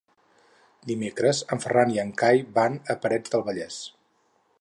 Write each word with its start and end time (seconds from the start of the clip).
Dimecres 0.91 1.41
en 1.55 1.61
Ferran 1.65 1.93
i 1.97 2.01
en 2.05 2.13
Cai 2.21 2.41
van 2.57 2.79
a 2.95 2.99
Parets 3.05 3.35
del 3.35 3.45
Vallès. 3.51 3.79